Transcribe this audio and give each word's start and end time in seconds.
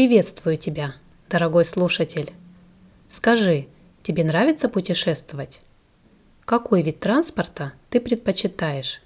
Приветствую 0.00 0.56
тебя, 0.56 0.94
дорогой 1.28 1.66
слушатель. 1.66 2.32
Скажи, 3.10 3.66
тебе 4.02 4.24
нравится 4.24 4.70
путешествовать? 4.70 5.60
Какой 6.46 6.80
вид 6.80 7.00
транспорта 7.00 7.74
ты 7.90 8.00
предпочитаешь? 8.00 9.02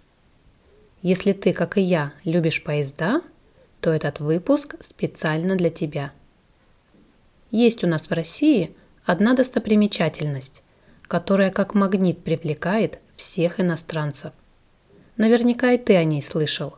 Если 1.03 1.33
ты, 1.33 1.53
как 1.53 1.79
и 1.79 1.80
я, 1.80 2.12
любишь 2.22 2.62
поезда, 2.62 3.22
то 3.80 3.91
этот 3.91 4.21
выпуск 4.21 4.77
специально 4.83 5.57
для 5.57 5.69
тебя. 5.69 6.12
Есть 7.51 7.83
у 7.83 7.88
нас 7.88 8.06
в 8.06 8.13
России 8.13 8.72
одна 9.04 9.35
достопримечательность, 9.35 10.63
которая 11.03 11.51
как 11.51 11.74
магнит 11.74 12.22
привлекает 12.22 13.01
всех 13.17 13.58
иностранцев. 13.58 14.33
Наверняка 15.17 15.72
и 15.72 15.76
ты 15.76 15.97
о 15.97 16.05
ней 16.05 16.23
слышал. 16.23 16.77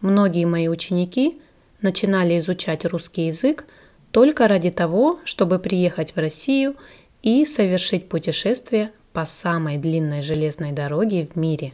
Многие 0.00 0.44
мои 0.44 0.68
ученики 0.68 1.40
начинали 1.80 2.38
изучать 2.38 2.84
русский 2.84 3.26
язык 3.26 3.64
только 4.10 4.48
ради 4.48 4.70
того, 4.70 5.18
чтобы 5.24 5.58
приехать 5.58 6.14
в 6.14 6.18
Россию 6.18 6.76
и 7.22 7.44
совершить 7.46 8.08
путешествие 8.08 8.92
по 9.12 9.24
самой 9.24 9.78
длинной 9.78 10.22
железной 10.22 10.72
дороге 10.72 11.28
в 11.32 11.36
мире. 11.36 11.72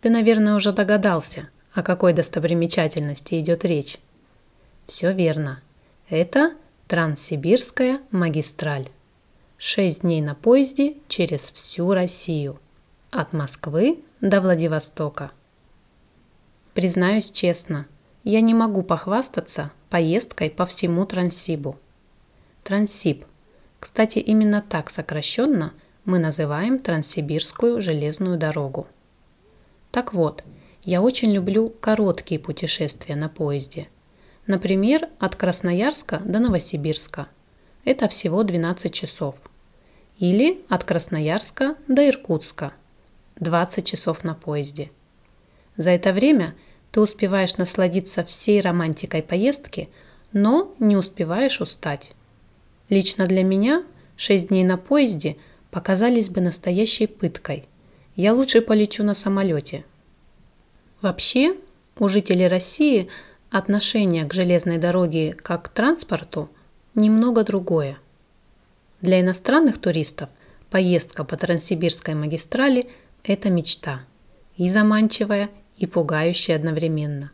Ты, 0.00 0.10
наверное, 0.10 0.54
уже 0.54 0.72
догадался, 0.72 1.48
о 1.72 1.82
какой 1.82 2.12
достопримечательности 2.12 3.40
идет 3.40 3.64
речь. 3.64 3.98
Все 4.86 5.12
верно. 5.12 5.62
Это 6.08 6.54
Транссибирская 6.86 8.00
магистраль. 8.12 8.88
Шесть 9.58 10.02
дней 10.02 10.20
на 10.20 10.34
поезде 10.34 10.94
через 11.08 11.40
всю 11.40 11.92
Россию. 11.92 12.60
От 13.10 13.32
Москвы 13.32 14.00
до 14.20 14.40
Владивостока. 14.40 15.32
Признаюсь 16.74 17.30
честно, 17.30 17.86
я 18.30 18.40
не 18.40 18.54
могу 18.54 18.82
похвастаться 18.82 19.70
поездкой 19.88 20.50
по 20.50 20.66
всему 20.66 21.06
Транссибу. 21.06 21.76
Транссиб. 22.64 23.24
Кстати, 23.78 24.18
именно 24.18 24.64
так 24.68 24.90
сокращенно 24.90 25.72
мы 26.04 26.18
называем 26.18 26.80
Транссибирскую 26.80 27.80
железную 27.80 28.36
дорогу. 28.36 28.88
Так 29.92 30.12
вот, 30.12 30.42
я 30.82 31.02
очень 31.02 31.32
люблю 31.32 31.68
короткие 31.80 32.40
путешествия 32.40 33.14
на 33.14 33.28
поезде. 33.28 33.86
Например, 34.48 35.08
от 35.20 35.36
Красноярска 35.36 36.18
до 36.24 36.40
Новосибирска. 36.40 37.28
Это 37.84 38.08
всего 38.08 38.42
12 38.42 38.92
часов. 38.92 39.36
Или 40.18 40.64
от 40.68 40.82
Красноярска 40.82 41.76
до 41.86 42.08
Иркутска. 42.08 42.72
20 43.36 43.86
часов 43.86 44.24
на 44.24 44.34
поезде. 44.34 44.90
За 45.76 45.90
это 45.90 46.12
время 46.12 46.56
ты 46.96 47.02
успеваешь 47.02 47.58
насладиться 47.58 48.24
всей 48.24 48.58
романтикой 48.62 49.22
поездки, 49.22 49.90
но 50.32 50.74
не 50.78 50.96
успеваешь 50.96 51.60
устать. 51.60 52.12
Лично 52.88 53.26
для 53.26 53.44
меня 53.44 53.84
6 54.16 54.48
дней 54.48 54.64
на 54.64 54.78
поезде 54.78 55.36
показались 55.70 56.30
бы 56.30 56.40
настоящей 56.40 57.06
пыткой. 57.06 57.66
Я 58.14 58.32
лучше 58.32 58.62
полечу 58.62 59.04
на 59.04 59.12
самолете. 59.12 59.84
Вообще, 61.02 61.56
у 61.98 62.08
жителей 62.08 62.48
России 62.48 63.10
отношение 63.50 64.24
к 64.24 64.32
железной 64.32 64.78
дороге 64.78 65.34
как 65.34 65.64
к 65.64 65.68
транспорту 65.68 66.48
немного 66.94 67.44
другое. 67.44 67.98
Для 69.02 69.20
иностранных 69.20 69.78
туристов 69.78 70.30
поездка 70.70 71.24
по 71.24 71.36
Транссибирской 71.36 72.14
магистрали– 72.14 72.88
это 73.22 73.50
мечта. 73.50 74.00
И 74.56 74.70
заманчивая, 74.70 75.50
и 75.76 75.86
пугающая 75.86 76.56
одновременно. 76.56 77.30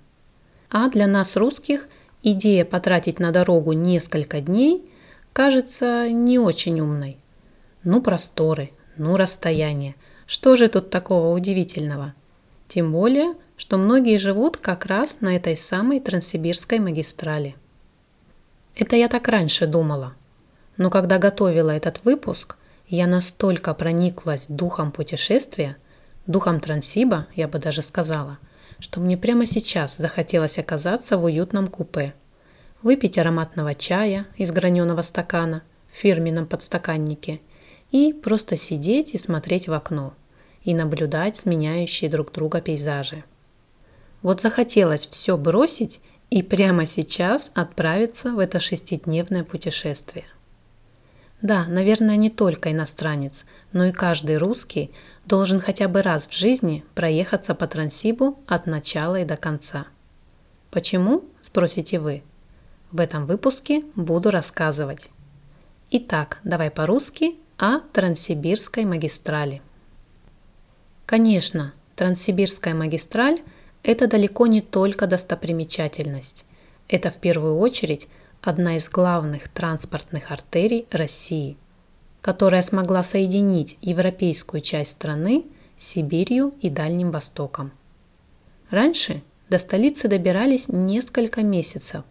А 0.71 0.89
для 0.89 1.07
нас, 1.07 1.37
русских, 1.37 1.89
идея 2.23 2.65
потратить 2.65 3.19
на 3.19 3.31
дорогу 3.31 3.73
несколько 3.73 4.41
дней 4.41 4.91
кажется 5.33 6.09
не 6.11 6.39
очень 6.39 6.81
умной. 6.81 7.19
Ну 7.85 8.01
просторы, 8.01 8.71
ну 8.97 9.17
расстояние. 9.17 9.97
Что 10.27 10.57
же 10.57 10.69
тут 10.69 10.91
такого 10.91 11.35
удивительного? 11.35 12.15
Тем 12.69 12.93
более, 12.93 13.35
что 13.57 13.77
многие 13.77 14.19
живут 14.19 14.57
как 14.57 14.87
раз 14.87 15.21
на 15.21 15.37
этой 15.37 15.57
самой 15.57 16.01
Транссибирской 16.01 16.79
магистрали. 16.79 17.55
Это 18.75 18.97
я 18.97 19.09
так 19.09 19.29
раньше 19.29 19.67
думала. 19.67 20.15
Но 20.77 20.91
когда 20.91 21.19
готовила 21.19 21.71
этот 21.71 22.05
выпуск, 22.05 22.57
я 22.89 23.07
настолько 23.07 23.75
прониклась 23.75 24.47
духом 24.49 24.91
путешествия, 24.91 25.77
духом 26.27 26.61
Транссиба, 26.61 27.27
я 27.35 27.49
бы 27.49 27.59
даже 27.59 27.83
сказала, 27.83 28.39
что 28.79 29.01
мне 29.01 29.17
прямо 29.17 29.47
сейчас 29.47 29.97
захотелось 29.97 30.59
оказаться 30.59 31.17
в 31.17 31.25
уютном 31.25 31.69
купе, 31.69 32.15
выпить 32.83 33.19
ароматного 33.19 33.75
чая 33.75 34.27
из 34.37 34.51
граненого 34.51 35.03
стакана 35.03 35.63
в 35.93 35.97
фирменном 35.97 36.47
подстаканнике 36.47 37.41
и 37.91 38.13
просто 38.13 38.57
сидеть 38.57 39.15
и 39.15 39.19
смотреть 39.19 39.69
в 39.69 39.73
окно 39.73 40.15
и 40.65 40.75
наблюдать 40.75 41.37
сменяющие 41.37 42.11
друг 42.11 42.33
друга 42.33 42.61
пейзажи. 42.61 43.25
Вот 44.23 44.41
захотелось 44.41 45.07
все 45.09 45.37
бросить 45.37 46.01
и 46.31 46.43
прямо 46.43 46.87
сейчас 46.87 47.51
отправиться 47.55 48.33
в 48.33 48.39
это 48.39 48.61
шестидневное 48.61 49.45
путешествие. 49.45 50.25
Да, 51.43 51.67
наверное, 51.67 52.17
не 52.17 52.31
только 52.31 52.71
иностранец, 52.71 53.45
но 53.73 53.87
и 53.87 53.93
каждый 53.93 54.37
русский 54.37 54.93
должен 55.27 55.61
хотя 55.61 55.89
бы 55.89 56.01
раз 56.01 56.29
в 56.29 56.33
жизни 56.33 56.85
проехаться 56.95 57.57
по 57.57 57.67
Транссибу 57.67 58.39
от 58.47 58.67
начала 58.67 59.21
и 59.21 59.25
до 59.25 59.37
конца. 59.37 59.87
Почему, 60.71 61.25
спросите 61.43 61.99
вы? 61.99 62.23
В 62.93 63.01
этом 63.01 63.27
выпуске 63.27 63.83
буду 63.97 64.31
рассказывать. 64.31 65.11
Итак, 65.91 66.39
давай 66.45 66.71
по-русски 66.71 67.35
о 67.59 67.81
Транссибирской 67.81 68.85
магистрали. 68.85 69.63
Конечно, 71.07 71.75
Транссибирская 71.97 72.75
магистраль– 72.75 73.39
это 73.83 74.07
далеко 74.07 74.47
не 74.47 74.61
только 74.61 75.09
достопримечательность. 75.09 76.45
Это 76.89 77.11
в 77.11 77.19
первую 77.19 77.59
очередь 77.59 78.07
одна 78.43 78.77
из 78.77 78.89
главных 78.89 79.49
транспортных 79.49 80.31
артерий 80.31 80.87
России– 80.91 81.57
которая 82.23 82.63
смогла 82.63 83.03
соединить 83.03 83.77
европейскую 83.83 84.61
часть 84.63 84.93
страны 84.93 85.45
с 85.77 85.85
Сибирью 85.85 86.55
и 86.63 86.71
Дальним 86.71 87.11
Востоком. 87.11 87.73
Раньше 88.71 89.23
до 89.51 89.59
столицы 89.59 90.09
добирались 90.09 90.69
несколько 90.69 91.43
месяцев, 91.43 92.05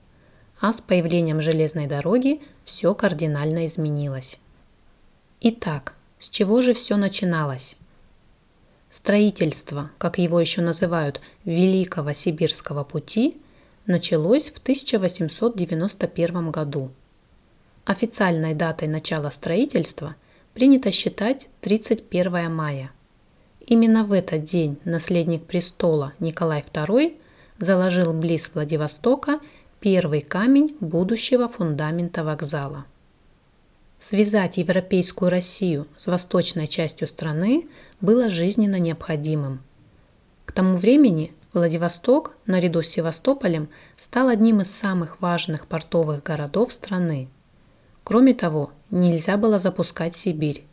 а 0.59 0.74
с 0.74 0.81
появлением 0.81 1.41
железной 1.41 1.88
дороги 1.88 2.41
все 2.64 2.94
кардинально 2.94 3.66
изменилось. 3.66 4.38
Итак, 5.40 5.96
с 6.20 6.30
чего 6.30 6.62
же 6.62 6.74
все 6.74 6.97
начиналось? 6.97 7.78
Строительство, 8.91 9.90
как 9.97 10.20
его 10.20 10.40
еще 10.40 10.62
называют, 10.62 11.22
Великого 11.46 12.12
Сибирского 12.12 12.84
пути, 12.84 13.38
началось 13.91 14.50
в 14.50 14.57
1891 14.57 16.52
году– 16.52 16.91
Официальной 17.85 18.53
датой 18.53 18.88
начала 18.88 19.31
строительства 19.31 20.16
принято 20.53 20.91
считать 20.91 21.47
31 21.62 22.53
мая. 22.53 22.91
Именно 23.59 24.03
в 24.03 24.12
этот 24.12 24.44
день 24.44 24.78
наследник 24.85 25.46
престола 25.46 26.13
Николай 26.19 26.63
II 26.72 27.18
заложил 27.57 28.13
близ 28.13 28.52
Владивостока 28.53 29.40
первый 29.79 30.22
камень 30.22 30.78
будущего 30.79 31.47
фундамента 31.47 32.23
вокзала. 32.23 32.85
Связать 34.00 34.58
европейскую 34.58 35.31
Россию 35.31 35.88
с 35.96 36.08
восточной 36.08 36.68
частью 36.68 37.08
страны 37.08 37.68
было 38.00 38.29
жизненно 38.29 38.78
необходимым. 38.78 39.62
К 40.46 40.52
тому 40.52 40.75
времени 40.75 41.34
Владивосток, 41.54 42.36
наряду 42.46 42.82
с 42.82 42.88
Севастополем, 42.88 43.70
стал 44.00 44.30
одним 44.30 44.62
из 44.62 44.72
самых 44.72 45.22
важных 45.22 45.68
портовых 45.68 46.24
городов 46.24 46.74
страны– 46.74 47.30
Кроме 48.03 48.34
того, 48.34 48.72
нельзя 48.90 49.38
было 49.38 49.59
запускать 49.59 50.16
Сибирь, 50.16 50.64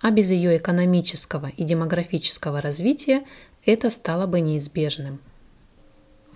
а 0.00 0.10
без 0.10 0.30
ее 0.30 0.56
экономического 0.56 1.50
и 1.56 1.64
демографического 1.64 2.60
развития 2.60 3.24
это 3.64 3.90
стало 3.90 4.26
бы 4.26 4.40
неизбежным. 4.40 5.20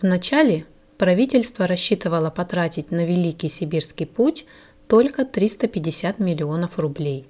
Вначале 0.00 0.64
правительство 0.96 1.66
рассчитывало 1.66 2.30
потратить 2.30 2.90
на 2.90 3.04
Великий 3.04 3.48
Сибирский 3.48 4.06
путь 4.06 4.46
только 4.86 5.24
350 5.24 6.18
миллионов 6.18 6.78
рублей. 6.78 7.28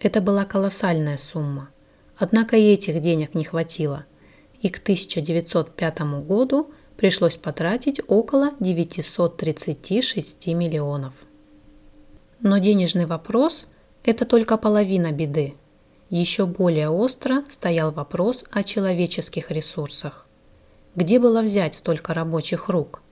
Это 0.00 0.20
была 0.20 0.44
колоссальная 0.44 1.18
сумма. 1.18 1.68
Однако 2.16 2.56
и 2.56 2.72
этих 2.72 3.00
денег 3.00 3.34
не 3.34 3.44
хватило, 3.44 4.04
и 4.62 4.68
к 4.68 4.78
1905 4.78 6.00
году 6.26 6.70
пришлось 6.96 7.36
потратить 7.36 8.00
около 8.06 8.52
936 8.60 10.46
миллионов. 10.48 11.12
Но 12.40 12.58
денежный 12.58 13.06
вопрос– 13.06 13.66
это 14.04 14.24
только 14.24 14.56
половина 14.56 15.12
беды. 15.12 15.54
Еще 16.10 16.46
более 16.46 16.88
остро 16.88 17.44
стоял 17.48 17.90
вопрос 17.90 18.44
о 18.50 18.62
человеческих 18.62 19.50
ресурсах. 19.50 20.26
Где 20.94 21.18
было 21.18 21.42
взять 21.42 21.74
столько 21.74 22.14
рабочих 22.14 22.68
рук? 22.68 23.02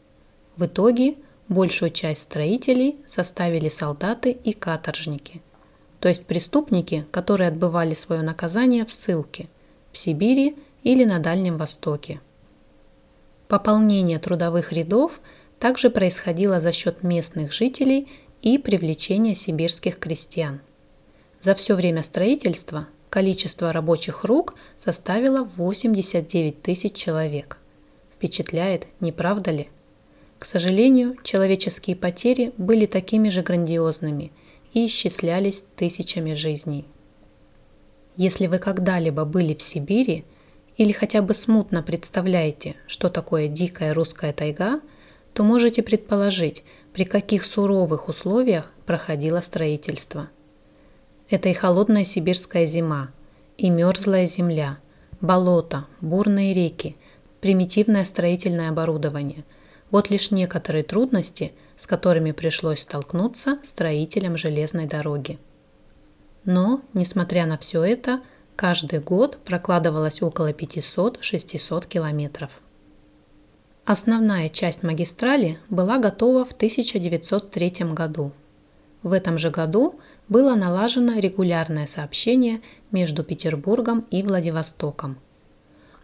В 0.56 0.66
итоге 0.66 1.16
большую 1.48 1.90
часть 1.90 2.22
строителей 2.22 2.96
составили 3.06 3.68
солдаты 3.68 4.30
и 4.30 4.52
каторжники, 4.52 5.42
то 5.98 6.08
есть 6.08 6.26
преступники, 6.26 7.06
которые 7.10 7.48
отбывали 7.48 7.94
свое 7.94 8.22
наказание 8.22 8.84
в 8.84 8.92
ссылке 8.92 9.48
в 9.92 9.98
Сибири 9.98 10.56
или 10.82 11.04
на 11.04 11.18
Дальнем 11.18 11.56
Востоке. 11.56 12.20
Пополнение 13.48 14.18
трудовых 14.18 14.72
рядов 14.72 15.20
также 15.58 15.90
происходило 15.90 16.60
за 16.60 16.72
счет 16.72 17.02
местных 17.02 17.52
жителей 17.52 18.08
и 18.42 18.58
привлечения 18.58 19.34
сибирских 19.34 19.98
крестьян. 19.98 20.60
За 21.42 21.54
все 21.54 21.74
время 21.74 22.02
строительства 22.02 22.86
количество 23.08 23.72
рабочих 23.72 24.24
рук 24.24 24.54
составило 24.76 25.42
89 25.42 26.62
тысяч 26.62 26.92
человек. 26.92 27.58
Впечатляет, 28.14 28.86
не 29.00 29.12
правда 29.12 29.50
ли? 29.50 29.68
К 30.38 30.46
сожалению, 30.46 31.16
человеческие 31.22 31.96
потери 31.96 32.52
были 32.56 32.86
такими 32.86 33.28
же 33.28 33.42
грандиозными 33.42 34.32
и 34.72 34.86
исчислялись 34.86 35.64
тысячами 35.76 36.34
жизней. 36.34 36.86
Если 38.16 38.46
вы 38.46 38.58
когда-либо 38.58 39.24
были 39.24 39.54
в 39.54 39.62
Сибири 39.62 40.24
или 40.80 40.92
хотя 40.92 41.20
бы 41.20 41.34
смутно 41.34 41.82
представляете, 41.82 42.74
что 42.86 43.10
такое 43.10 43.48
дикая 43.48 43.92
русская 43.92 44.32
тайга, 44.32 44.80
то 45.34 45.44
можете 45.44 45.82
предположить, 45.82 46.64
при 46.94 47.04
каких 47.04 47.44
суровых 47.44 48.08
условиях 48.08 48.72
проходило 48.86 49.42
строительство. 49.42 50.30
Это 51.28 51.50
и 51.50 51.52
холодная 51.52 52.04
сибирская 52.04 52.64
зима, 52.64 53.10
и 53.58 53.68
мерзлая 53.68 54.26
земля, 54.26 54.78
болото, 55.20 55.84
бурные 56.00 56.54
реки, 56.54 56.96
примитивное 57.42 58.06
строительное 58.06 58.70
оборудование– 58.70 59.44
вот 59.90 60.08
лишь 60.08 60.30
некоторые 60.30 60.82
трудности, 60.82 61.52
с 61.76 61.86
которыми 61.86 62.32
пришлось 62.32 62.80
столкнуться 62.80 63.58
строителям 63.64 64.38
железной 64.38 64.86
дороги. 64.86 65.38
Но, 66.44 66.80
несмотря 66.94 67.44
на 67.44 67.58
все 67.58 67.82
это, 67.82 68.20
каждый 68.60 69.00
год 69.00 69.38
прокладывалось 69.42 70.20
около 70.20 70.52
500-600 70.52 71.88
километров. 71.88 72.50
Основная 73.86 74.50
часть 74.50 74.82
магистрали 74.82 75.58
была 75.70 75.96
готова 75.96 76.44
в 76.44 76.52
1903 76.52 77.94
году. 77.94 78.32
В 79.02 79.14
этом 79.14 79.38
же 79.38 79.48
году 79.48 79.98
было 80.28 80.54
налажено 80.56 81.18
регулярное 81.18 81.86
сообщение 81.86 82.60
между 82.90 83.24
Петербургом 83.24 84.04
и 84.10 84.22
Владивостоком. 84.22 85.16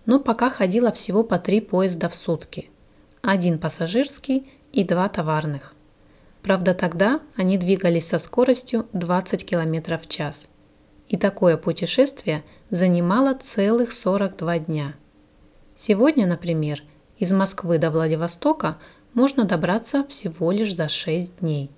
Но 0.06 0.18
пока 0.18 0.48
ходило 0.48 0.90
всего 0.92 1.24
по 1.24 1.38
три 1.38 1.60
поезда 1.60 2.08
в 2.08 2.14
сутки– 2.14 2.70
один 3.20 3.58
пассажирский 3.58 4.50
и 4.72 4.82
два 4.82 5.10
товарных. 5.10 5.74
Правда, 6.40 6.72
тогда 6.72 7.20
они 7.36 7.58
двигались 7.58 8.08
со 8.08 8.18
скоростью 8.18 8.86
20 8.94 9.44
км 9.44 9.98
в 9.98 10.08
час. 10.08 10.48
И 11.08 11.16
такое 11.16 11.56
путешествие 11.56 12.42
занимало 12.70 13.34
целых 13.34 13.92
42 13.92 14.58
дня. 14.60 14.94
Сегодня, 15.76 16.26
например, 16.26 16.82
из 17.18 17.32
Москвы 17.32 17.78
до 17.78 17.90
Владивостока 17.90 18.78
можно 19.14 19.44
добраться 19.44 20.04
всего 20.04 20.50
лишь 20.50 20.74
за 20.74 20.88
6 20.88 21.40
дней. 21.40 21.70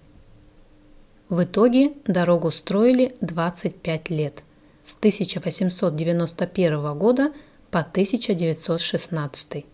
В 1.28 1.44
итоге 1.44 1.92
дорогу 2.06 2.50
строили 2.50 3.14
25 3.20 4.10
лет, 4.10 4.42
с 4.82 4.96
1891 4.96 6.98
года 6.98 7.32
по 7.70 7.80
1916. 7.80 9.66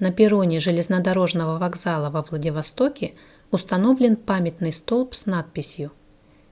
На 0.00 0.10
перроне 0.10 0.58
железнодорожного 0.58 1.58
вокзала 1.58 2.10
во 2.10 2.22
Владивостоке 2.22 3.14
установлен 3.52 4.16
памятный 4.16 4.72
столб 4.72 5.14
с 5.14 5.26
надписью 5.26 5.92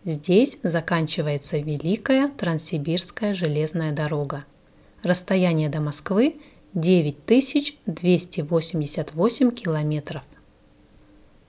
«Здесь 0.05 0.59
заканчивается 0.63 1.59
Великая 1.59 2.29
Транссибирская 2.29 3.35
железная 3.35 3.91
дорога. 3.93 4.45
Расстояние 5.03 5.69
до 5.69 5.81
Москвы 5.81 6.37
9288 6.75 9.51
километров». 9.51 10.23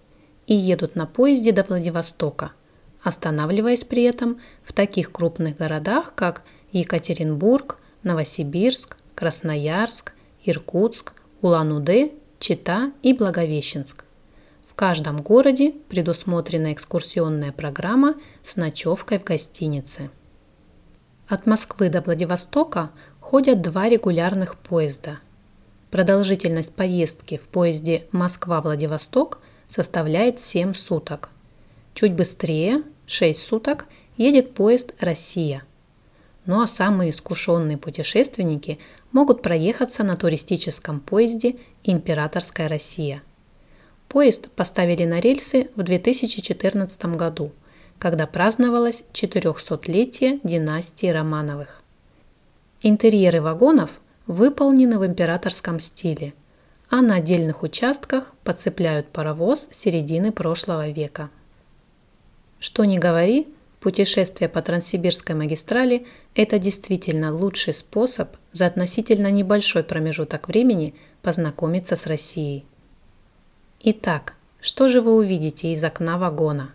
и 0.47 0.55
едут 0.55 0.95
на 0.95 1.07
поезде 1.07 1.51
до 1.51 1.63
Владивостока– 1.63 2.53
останавливаясь 3.05 3.83
при 3.83 4.01
этом 4.03 4.41
в 4.63 4.73
таких 4.73 5.11
крупных 5.11 5.57
городах, 5.57 6.15
как 6.15 6.41
Екатеринбург, 6.79 7.77
Новосибирск, 8.03 8.97
Красноярск, 9.15 10.13
Иркутск, 10.43 11.13
Улан-Удэ, 11.41 12.11
Чита 12.39 12.91
и 13.01 13.13
Благовещенск. 13.13 14.03
В 14.69 14.75
каждом 14.75 15.21
городе 15.21 15.71
предусмотрена 15.87 16.73
экскурсионная 16.73 17.53
программа 17.53 18.15
с 18.43 18.57
ночевкой 18.57 19.19
в 19.19 19.23
гостинице. 19.23 20.09
От 21.29 21.45
Москвы 21.45 21.89
до 21.89 22.01
Владивостока 22.01 22.91
ходят 23.21 23.61
два 23.61 23.87
регулярных 23.87 24.57
поезда. 24.57 25.19
Продолжительность 25.91 26.75
поездки 26.75 27.37
в 27.37 27.47
поезде 27.47 28.03
Москва-Владивосток 28.11 29.39
составляет 29.69 30.41
7 30.41 30.73
суток. 30.73 31.29
Чуть 31.93 32.13
быстрее 32.13 32.83
6 33.07 33.41
суток 33.41 33.85
едет 34.17 34.53
поезд 34.53 34.93
«Россия». 34.99 35.63
Ну 36.45 36.61
а 36.61 36.67
самые 36.67 37.09
искушенные 37.09 37.77
путешественники 37.77 38.77
могут 39.11 39.41
проехаться 39.41 40.03
на 40.03 40.15
туристическом 40.15 40.99
поезде 40.99 41.55
«Императорская 41.83 42.67
Россия». 42.67 43.23
Поезд 44.07 44.49
поставили 44.51 45.05
на 45.05 45.19
рельсы 45.19 45.69
в 45.75 45.81
2014 45.81 47.05
году, 47.15 47.51
когда 47.97 48.27
праздновалось 48.27 49.03
400-летие 49.13 50.39
династии 50.43 51.07
Романовых. 51.07 51.81
Интерьеры 52.81 53.41
вагонов 53.41 53.89
выполнены 54.27 54.99
в 54.99 55.05
императорском 55.05 55.79
стиле, 55.79 56.35
а 56.89 57.01
на 57.01 57.15
отдельных 57.15 57.63
участках 57.63 58.33
подцепляют 58.43 59.07
паровоз 59.07 59.67
середины 59.71 60.31
прошлого 60.31 60.89
века. 60.89 61.31
Что 62.59 62.85
ни 62.85 62.99
говори, 62.99 63.47
путешествие 63.79 64.47
по 64.47 64.61
Транссибирской 64.61 65.33
магистрали– 65.33 66.05
это 66.35 66.59
действительно 66.59 67.33
лучший 67.33 67.73
способ 67.73 68.35
за 68.53 68.67
относительно 68.67 69.31
небольшой 69.31 69.83
промежуток 69.83 70.47
времени 70.47 70.93
познакомиться 71.21 71.95
с 71.95 72.05
Россией. 72.05 72.65
Итак, 73.81 74.35
что 74.59 74.87
же 74.89 75.01
вы 75.01 75.15
увидите 75.15 75.73
из 75.73 75.83
окна 75.83 76.17
вагона? 76.17 76.71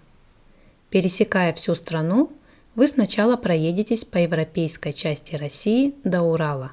Пересекая 0.90 1.52
всю 1.52 1.74
страну, 1.74 2.32
вы 2.74 2.88
сначала 2.88 3.36
проедетесь 3.36 4.04
по 4.04 4.18
европейской 4.18 4.92
части 4.92 5.34
России 5.34 5.94
до 6.04 6.22
Урала. 6.22 6.72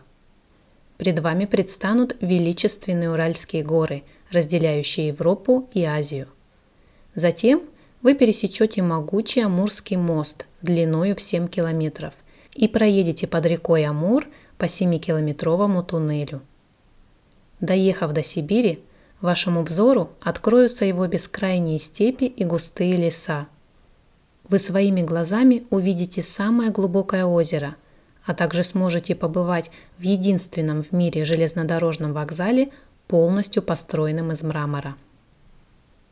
Пред 0.98 1.20
вами 1.20 1.46
предстанут 1.46 2.16
величественные 2.22 3.12
Уральские 3.12 3.64
горы, 3.64 4.04
разделяющие 4.32 5.08
Европу 5.08 5.70
и 5.74 5.84
Азию. 5.84 6.28
Затем– 7.14 7.62
вы 8.02 8.14
пересечете 8.14 8.82
могучий 8.82 9.42
Амурский 9.42 9.98
мост 9.98 10.46
длиною 10.62 11.16
в 11.16 11.22
7 11.22 11.48
километров 11.48 12.14
и 12.58 12.68
проедете 12.68 13.28
под 13.28 13.46
рекой 13.46 13.86
Амур 13.86 14.28
по 14.58 14.66
7-километровому 14.66 15.84
туннелю. 15.86 16.42
Доехав 17.62 18.12
до 18.14 18.24
Сибири, 18.24 18.84
вашему 19.22 19.64
взору 19.64 20.10
откроются 20.22 20.84
его 20.84 21.06
бескрайние 21.08 21.80
степи 21.80 22.26
и 22.26 22.44
густые 22.44 22.98
леса. 22.98 23.48
Вы 24.50 24.60
своими 24.60 25.02
глазами 25.02 25.66
увидите 25.70 26.24
самое 26.24 26.72
глубокое 26.72 27.26
озеро, 27.26 27.76
а 28.26 28.34
также 28.34 28.64
сможете 28.64 29.16
побывать 29.16 29.70
в 30.00 30.02
единственном 30.02 30.82
в 30.82 30.92
мире 30.92 31.26
железнодорожном 31.26 32.14
вокзале, 32.14 32.72
полностью 33.08 33.62
построенном 33.62 34.32
из 34.32 34.42
мрамора. 34.42 34.96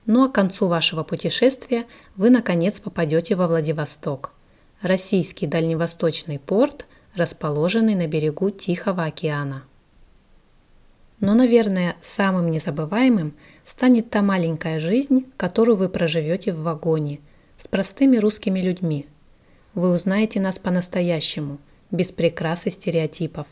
Ну 0.06 0.24
а 0.24 0.30
к 0.30 0.36
концу 0.36 0.68
вашего 0.68 1.04
путешествия 1.04 1.86
вы 2.16 2.30
наконец 2.30 2.80
попадете 2.80 3.36
во 3.36 3.48
Владивосток, 3.48 4.35
российский 4.82 5.48
дальневосточный 5.48 6.39
порт, 6.39 6.86
расположенный 7.13 7.96
на 7.96 8.08
берегу 8.08 8.50
Тихого 8.50 9.05
океана. 9.05 9.63
Но, 11.20 11.34
наверное, 11.34 11.96
самым 12.01 12.51
незабываемым 12.51 13.34
станет 13.65 14.10
та 14.10 14.22
маленькая 14.22 14.79
жизнь, 14.79 15.25
которую 15.38 15.77
вы 15.77 15.89
проживете 15.89 16.53
в 16.53 16.62
вагоне 16.62 17.20
с 17.58 17.67
простыми 17.67 18.17
русскими 18.17 18.60
людьми. 18.60 19.08
Вы 19.74 19.91
узнаете 19.91 20.39
нас 20.39 20.58
по-настоящему, 20.58 21.58
без 21.89 22.12
прикрас 22.12 22.67
и 22.67 22.70
стереотипов, 22.70 23.48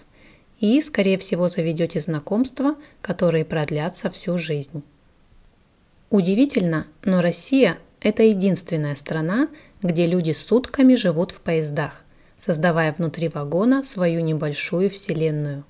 и, 0.59 0.81
скорее 0.81 1.17
всего, 1.17 1.49
заведете 1.49 1.99
знакомства, 1.99 2.75
которые 3.01 3.43
продлятся 3.43 4.09
всю 4.09 4.37
жизнь. 4.37 4.83
Удивительно, 6.09 6.85
но 7.03 7.21
Россия– 7.21 7.77
это 7.99 8.23
единственная 8.23 8.95
страна, 8.95 9.49
где 9.83 10.07
люди 10.07 10.31
сутками 10.31 10.95
живут 10.95 11.31
в 11.31 11.41
поездах, 11.41 11.91
создавая 12.37 12.93
внутри 12.93 13.27
вагона 13.27 13.83
свою 13.83 14.21
небольшую 14.21 14.89
вселенную. 14.89 15.63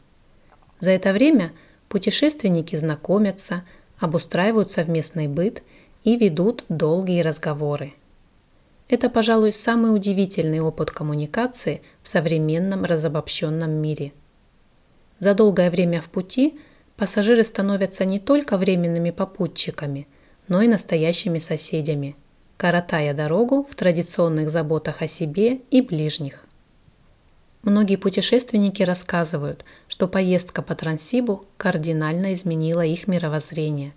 За 0.80 0.92
это 0.92 1.12
время 1.12 1.52
путешественники 1.90 2.76
знакомятся, 2.76 3.64
обустраивают 4.00 4.72
совместный 4.72 5.28
быт 5.28 5.64
и 6.04 6.16
ведут 6.16 6.64
долгие 6.70 7.22
разговоры. 7.22 7.94
Это, 8.88 9.10
пожалуй, 9.10 9.52
самый 9.52 9.96
удивительный 9.96 10.60
опыт 10.60 10.92
коммуникации 10.92 11.82
в 12.02 12.08
современном 12.08 12.86
разобщенном 12.86 13.72
мире. 13.72 14.14
За 15.20 15.34
долгое 15.34 15.70
время 15.72 16.02
в 16.02 16.10
пути 16.10 16.60
пассажиры 16.96 17.44
становятся 17.44 18.06
не 18.06 18.20
только 18.20 18.58
временными 18.58 19.12
попутчиками– 19.12 20.08
но 20.48 20.62
и 20.62 20.68
настоящими 20.68 21.38
соседями, 21.38 22.16
коротая 22.58 23.14
дорогу 23.14 23.68
в 23.70 23.76
традиционных 23.76 24.50
заботах 24.50 25.02
о 25.02 25.08
себе 25.08 25.62
и 25.70 25.82
ближних. 25.82 26.46
Многие 27.64 27.96
путешественники 27.96 28.84
рассказывают, 28.84 29.64
что 29.88 30.08
поездка 30.08 30.62
по 30.62 30.76
Транссибу 30.76 31.46
кардинально 31.58 32.34
изменила 32.34 32.86
их 32.86 33.08
мировоззрение. 33.08 33.94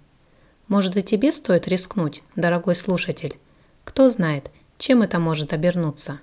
Может 0.68 0.96
и 0.96 1.02
тебе 1.02 1.32
стоит 1.32 1.66
рискнуть, 1.66 2.22
дорогой 2.36 2.76
слушатель? 2.76 3.36
Кто 3.84 4.08
знает, 4.10 4.50
чем 4.78 5.02
это 5.02 5.18
может 5.18 5.52
обернуться? 5.52 6.20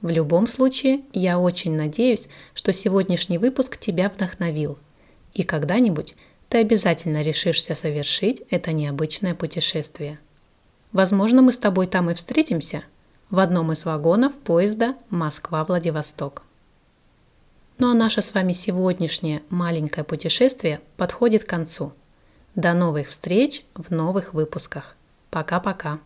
В 0.00 0.10
любом 0.10 0.46
случае, 0.46 1.02
я 1.12 1.38
очень 1.38 1.76
надеюсь, 1.76 2.26
что 2.54 2.72
сегодняшний 2.72 3.38
выпуск 3.38 3.78
тебя 3.78 4.08
вдохновил. 4.08 4.78
И 5.34 5.44
когда-нибудь 5.44 6.14
ты 6.48 6.58
обязательно 6.58 7.22
решишься 7.22 7.74
совершить 7.74 8.42
это 8.50 8.72
необычное 8.72 9.34
путешествие. 9.34 10.18
Возможно, 10.92 11.42
мы 11.42 11.52
с 11.52 11.58
тобой 11.58 11.86
там 11.86 12.10
и 12.10 12.14
встретимся 12.14 12.84
в 13.30 13.38
одном 13.38 13.72
из 13.72 13.84
вагонов 13.84 14.38
поезда 14.38 14.94
Москва-Владивосток. 15.08 16.42
Ну 17.78 17.90
а 17.90 17.94
наше 17.94 18.20
с 18.20 18.34
вами 18.34 18.52
сегодняшнее 18.52 19.42
маленькое 19.48 20.04
путешествие 20.04 20.80
подходит 20.96 21.44
к 21.44 21.48
концу. 21.48 21.92
До 22.54 22.74
новых 22.74 23.08
встреч 23.08 23.64
в 23.74 23.90
новых 23.90 24.34
выпусках. 24.34 24.96
Пока-пока. 25.30 25.98